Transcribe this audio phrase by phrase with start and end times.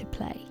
[0.00, 0.46] to play.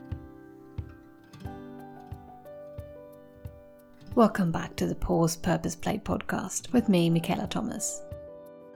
[4.14, 8.04] Welcome back to the Pause Purpose Play podcast with me, Michaela Thomas.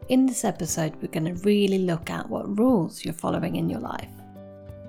[0.10, 3.82] In this episode, we're going to really look at what rules you're following in your
[3.82, 4.10] life,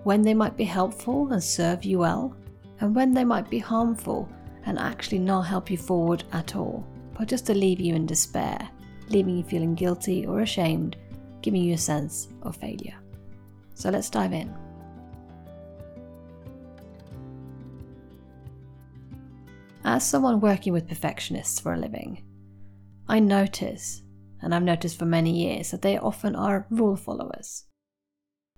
[0.04, 2.34] when they might be helpful and serve you well,
[2.80, 4.28] and when they might be harmful
[4.64, 6.86] and actually not help you forward at all,
[7.18, 8.68] but just to leave you in despair,
[9.08, 10.96] leaving you feeling guilty or ashamed,
[11.42, 12.96] giving you a sense of failure.
[13.74, 14.63] So let's dive in.
[19.94, 22.24] As someone working with perfectionists for a living,
[23.06, 24.02] I notice,
[24.42, 27.66] and I've noticed for many years, that they often are rule followers.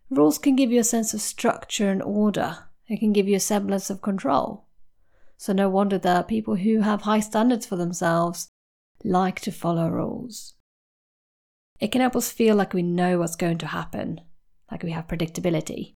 [0.08, 3.40] Rules can give you a sense of structure and order, it can give you a
[3.40, 4.64] semblance of control.
[5.36, 8.48] So, no wonder that people who have high standards for themselves
[9.04, 10.54] like to follow rules.
[11.78, 14.22] It can help us feel like we know what's going to happen,
[14.70, 15.96] like we have predictability.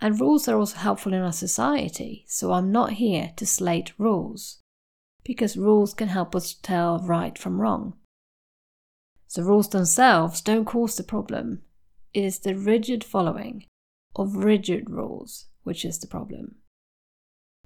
[0.00, 4.60] And rules are also helpful in our society, so I'm not here to slate rules,
[5.24, 7.94] because rules can help us tell right from wrong.
[9.26, 11.62] So, rules themselves don't cause the problem,
[12.14, 13.66] it is the rigid following
[14.16, 16.56] of rigid rules which is the problem.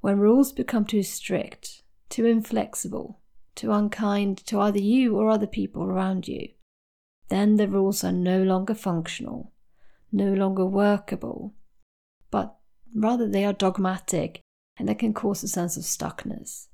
[0.00, 3.20] When rules become too strict, too inflexible,
[3.54, 6.48] too unkind to either you or other people around you,
[7.28, 9.52] then the rules are no longer functional,
[10.10, 11.54] no longer workable,
[12.94, 14.40] rather they are dogmatic
[14.76, 16.66] and they can cause a sense of stuckness.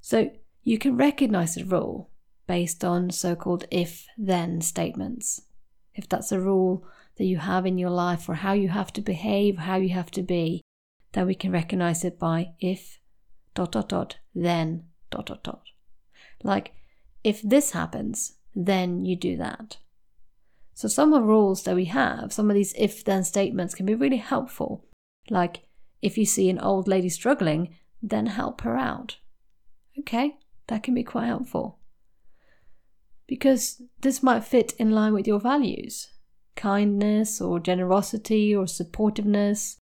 [0.00, 0.30] So
[0.62, 2.10] you can recognize a rule
[2.46, 5.42] based on so called if then statements.
[5.94, 6.86] If that's a rule
[7.16, 10.10] that you have in your life or how you have to behave, how you have
[10.12, 10.60] to be,
[11.12, 12.98] then we can recognize it by if
[13.54, 15.62] dot dot dot then dot dot dot.
[16.42, 16.72] Like
[17.22, 19.78] if this happens, then you do that.
[20.74, 23.86] So, some of the rules that we have, some of these if then statements can
[23.86, 24.84] be really helpful.
[25.30, 25.66] Like,
[26.02, 29.18] if you see an old lady struggling, then help her out.
[30.00, 30.36] Okay,
[30.66, 31.78] that can be quite helpful.
[33.28, 36.08] Because this might fit in line with your values
[36.56, 39.76] kindness or generosity or supportiveness.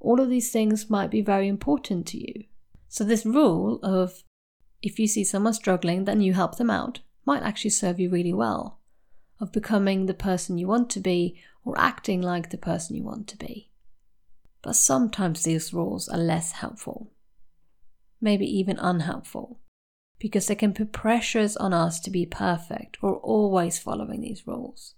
[0.00, 2.44] All of these things might be very important to you.
[2.88, 4.22] So, this rule of
[4.82, 8.34] if you see someone struggling, then you help them out might actually serve you really
[8.34, 8.80] well
[9.40, 13.26] of becoming the person you want to be or acting like the person you want
[13.28, 13.70] to be.
[14.62, 17.12] But sometimes these rules are less helpful,
[18.20, 19.60] maybe even unhelpful,
[20.18, 24.94] because they can put pressures on us to be perfect or always following these rules.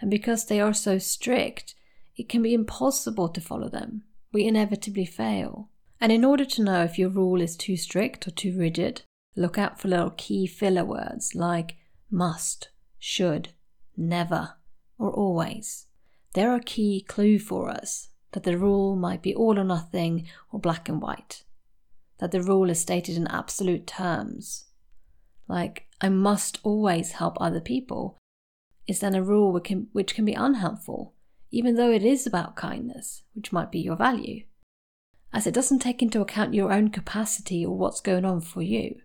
[0.00, 1.74] And because they are so strict,
[2.16, 4.04] it can be impossible to follow them.
[4.32, 5.70] We inevitably fail.
[6.00, 9.02] And in order to know if your rule is too strict or too rigid,
[9.36, 11.76] look out for little key filler words like
[12.10, 13.50] must, should,
[13.96, 14.54] never,
[14.98, 15.86] or always.
[16.34, 20.60] They're a key clue for us that the rule might be all or nothing or
[20.60, 21.44] black and white.
[22.18, 24.66] That the rule is stated in absolute terms.
[25.48, 28.18] Like, I must always help other people,
[28.86, 31.14] is then a rule which can, which can be unhelpful,
[31.50, 34.44] even though it is about kindness, which might be your value,
[35.32, 39.00] as it doesn't take into account your own capacity or what's going on for you.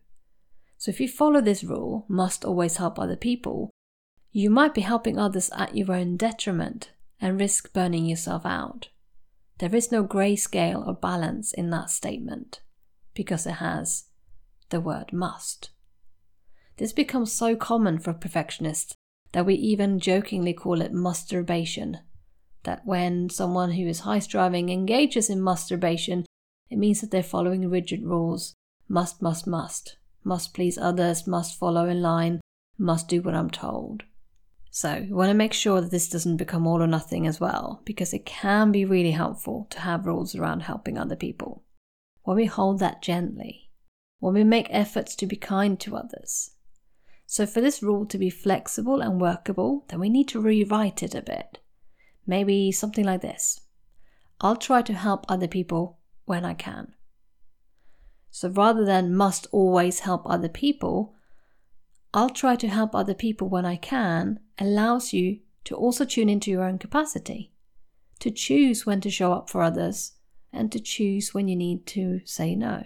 [0.78, 3.70] So if you follow this rule, must always help other people,
[4.34, 8.90] you might be helping others at your own detriment and risk burning yourself out.
[9.60, 12.60] There is no grayscale or balance in that statement
[13.14, 14.06] because it has
[14.72, 15.70] the word must.
[16.78, 18.96] This becomes so common for perfectionists
[19.32, 22.00] that we even jokingly call it musturbation.
[22.64, 26.26] That when someone who is high striving engages in musturbation,
[26.70, 28.56] it means that they're following rigid rules
[28.90, 32.40] must, must, must must please others, must follow in line,
[32.78, 34.04] must do what I'm told.
[34.76, 37.84] So, we want to make sure that this doesn't become all or nothing as well,
[37.86, 41.64] because it can be really helpful to have rules around helping other people.
[42.24, 43.70] When we hold that gently,
[44.18, 46.56] when we make efforts to be kind to others.
[47.28, 51.14] So, for this rule to be flexible and workable, then we need to rewrite it
[51.14, 51.60] a bit.
[52.26, 53.62] Maybe something like this
[54.42, 56.96] I'll try to help other people when I can.
[58.32, 61.14] So rather than must always help other people,
[62.16, 66.52] I'll try to help other people when I can allows you to also tune into
[66.52, 67.54] your own capacity,
[68.20, 70.14] to choose when to show up for others,
[70.52, 72.84] and to choose when you need to say no.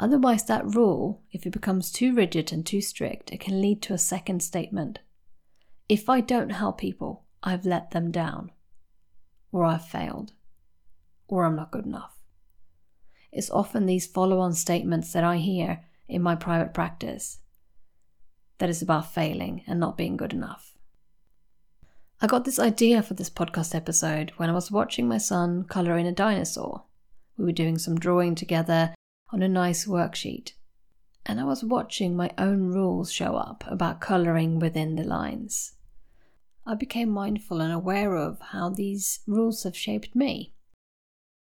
[0.00, 3.92] Otherwise, that rule, if it becomes too rigid and too strict, it can lead to
[3.92, 4.98] a second statement.
[5.88, 8.50] If I don't help people, I've let them down,
[9.52, 10.32] or I've failed,
[11.28, 12.16] or I'm not good enough.
[13.30, 17.38] It's often these follow on statements that I hear in my private practice
[18.60, 20.74] that is about failing and not being good enough.
[22.20, 25.96] I got this idea for this podcast episode when I was watching my son colour
[25.96, 26.84] in a dinosaur.
[27.38, 28.94] We were doing some drawing together
[29.32, 30.52] on a nice worksheet,
[31.24, 35.72] and I was watching my own rules show up about colouring within the lines.
[36.66, 40.52] I became mindful and aware of how these rules have shaped me,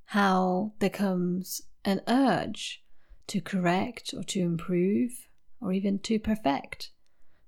[0.06, 2.84] how there comes an urge
[3.26, 5.28] to correct or to improve
[5.60, 6.92] or even to perfect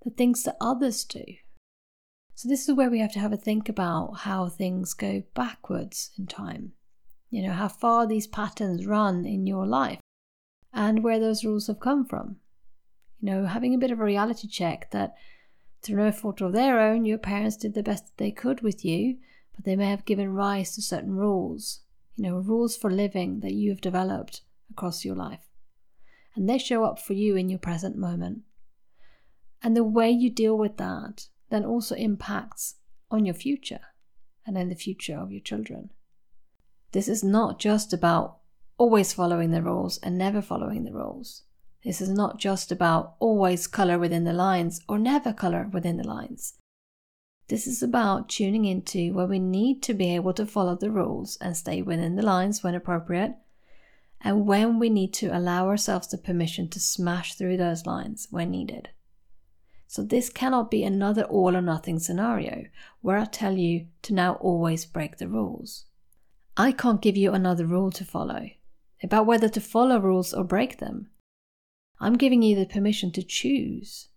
[0.03, 1.23] the things that others do.
[2.35, 6.11] So, this is where we have to have a think about how things go backwards
[6.17, 6.73] in time.
[7.29, 9.99] You know, how far these patterns run in your life
[10.73, 12.37] and where those rules have come from.
[13.19, 15.15] You know, having a bit of a reality check that
[15.81, 19.17] through no fault of their own, your parents did the best they could with you,
[19.55, 21.81] but they may have given rise to certain rules,
[22.15, 24.41] you know, rules for living that you have developed
[24.71, 25.49] across your life.
[26.35, 28.43] And they show up for you in your present moment.
[29.61, 32.75] And the way you deal with that then also impacts
[33.11, 33.81] on your future
[34.45, 35.89] and in the future of your children.
[36.91, 38.37] This is not just about
[38.77, 41.43] always following the rules and never following the rules.
[41.83, 46.07] This is not just about always color within the lines or never color within the
[46.07, 46.55] lines.
[47.47, 51.37] This is about tuning into where we need to be able to follow the rules
[51.41, 53.35] and stay within the lines when appropriate,
[54.21, 58.51] and when we need to allow ourselves the permission to smash through those lines when
[58.51, 58.89] needed.
[59.91, 62.65] So, this cannot be another all or nothing scenario
[63.01, 65.85] where I tell you to now always break the rules.
[66.55, 68.51] I can't give you another rule to follow
[69.01, 71.09] about whether to follow rules or break them.
[71.99, 74.09] I'm giving you the permission to choose,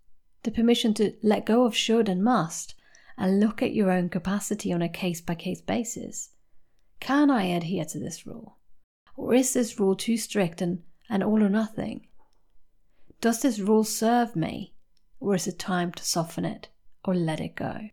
[0.43, 2.75] the permission to let go of should and must,
[3.17, 6.33] and look at your own capacity on a case by case basis.
[7.01, 8.59] Can I adhere to this rule?
[9.17, 12.09] Or is this rule too strict and, and all or nothing?
[13.23, 14.75] Does this rule serve me?
[15.23, 16.69] Or is it time to soften it
[17.05, 17.89] or let it go?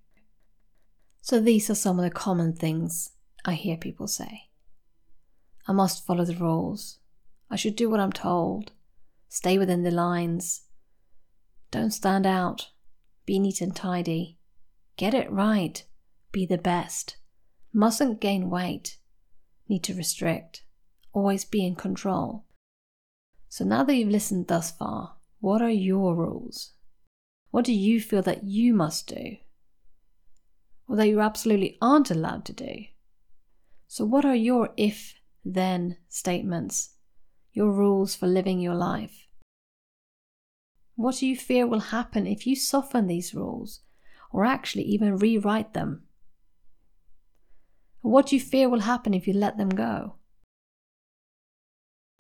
[1.22, 3.12] So, these are some of the common things
[3.46, 4.50] I hear people say.
[5.68, 6.98] I must follow the rules.
[7.52, 8.72] I should do what I'm told.
[9.28, 10.64] Stay within the lines.
[11.70, 12.70] Don't stand out.
[13.28, 14.40] Be neat and tidy.
[14.98, 15.86] Get it right.
[16.32, 17.18] Be the best.
[17.72, 18.98] Mustn't gain weight.
[19.68, 20.64] Need to restrict.
[21.14, 22.46] Always be in control.
[23.50, 26.72] So now that you've listened thus far, what are your rules?
[27.52, 29.38] What do you feel that you must do?
[30.88, 32.86] Or that you absolutely aren't allowed to do?
[33.88, 36.92] So, what are your if then statements,
[37.54, 39.28] your rules for living your life?
[40.96, 43.82] What do you fear will happen if you soften these rules,
[44.32, 46.04] or actually even rewrite them?
[48.02, 50.16] What do you fear will happen if you let them go?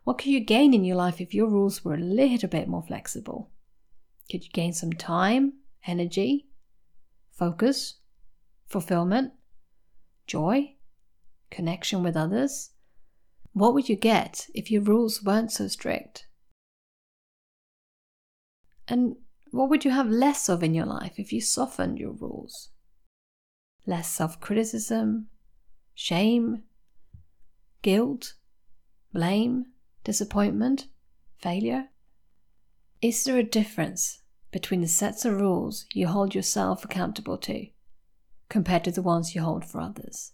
[0.05, 2.81] What could you gain in your life if your rules were a little bit more
[2.81, 3.51] flexible?
[4.29, 5.53] Could you gain some time,
[5.87, 6.47] energy,
[7.31, 7.95] focus,
[8.67, 9.33] fulfillment,
[10.27, 10.75] joy,
[11.49, 12.71] connection with others?
[13.53, 16.27] What would you get if your rules weren't so strict?
[18.87, 19.15] And
[19.51, 22.69] what would you have less of in your life if you softened your rules?
[23.85, 25.27] Less self criticism,
[25.95, 26.63] shame,
[27.81, 28.35] guilt,
[29.11, 29.65] blame,
[30.03, 30.87] disappointment,
[31.37, 31.89] failure?
[33.01, 37.67] Is there a difference between the sets of rules you hold yourself accountable to
[38.49, 40.33] compared to the ones you hold for others?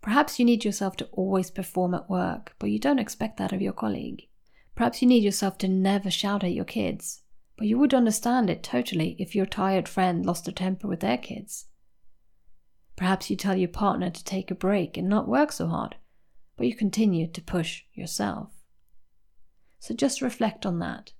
[0.00, 3.60] Perhaps you need yourself to always perform at work, but you don't expect that of
[3.60, 4.22] your colleague.
[4.74, 7.20] Perhaps you need yourself to never shout at your kids,
[7.58, 11.18] but you would understand it totally if your tired friend lost their temper with their
[11.18, 11.66] kids.
[12.96, 15.96] Perhaps you tell your partner to take a break and not work so hard,
[16.56, 18.50] but you continue to push yourself.
[19.78, 21.12] So just reflect on that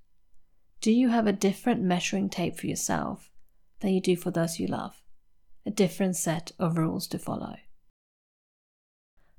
[0.81, 3.31] do you have a different measuring tape for yourself
[3.79, 5.01] than you do for those you love?
[5.65, 7.57] A different set of rules to follow?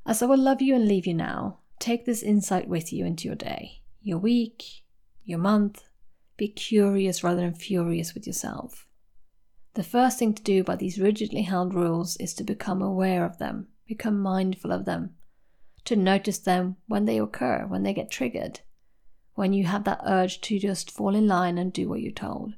[0.04, 3.28] As I will love you and leave you now, take this insight with you into
[3.28, 4.62] your day, your week,
[5.24, 5.84] your month.
[6.36, 8.86] Be curious rather than furious with yourself.
[9.74, 13.38] The first thing to do by these rigidly held rules is to become aware of
[13.38, 15.14] them, become mindful of them,
[15.84, 18.60] to notice them when they occur, when they get triggered,
[19.36, 22.54] when you have that urge to just fall in line and do what you're told.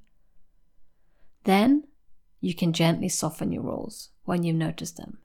[1.43, 1.85] Then
[2.41, 5.19] you can gently soften your rules when you've noticed them.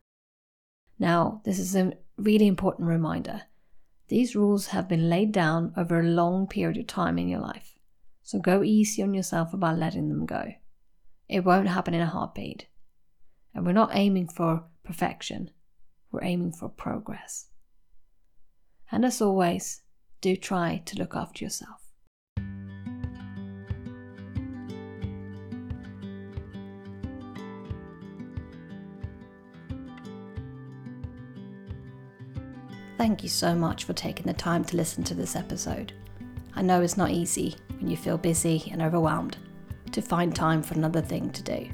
[0.98, 3.44] Now, this is a really important reminder.
[4.08, 7.78] These rules have been laid down over a long period of time in your life,
[8.24, 10.54] so go easy on yourself about letting them go.
[11.30, 12.68] It won't happen in a heartbeat.
[13.54, 15.52] And we're not aiming for perfection,
[16.12, 17.50] we're aiming for progress.
[18.92, 19.83] And as always,
[20.24, 21.82] do try to look after yourself.
[32.98, 35.92] Thank you so much for taking the time to listen to this episode.
[36.56, 39.36] I know it's not easy when you feel busy and overwhelmed
[39.92, 41.68] to find time for another thing to do.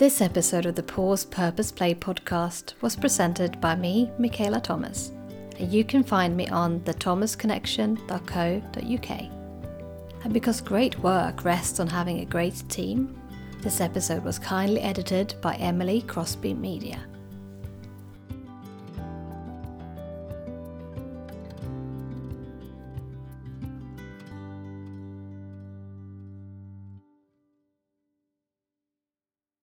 [0.00, 5.12] This episode of the Pause Purpose Play podcast was presented by me, Michaela Thomas,
[5.58, 9.10] and you can find me on thethomasconnection.co.uk.
[10.24, 13.14] And because great work rests on having a great team,
[13.60, 16.98] this episode was kindly edited by Emily Crosby Media.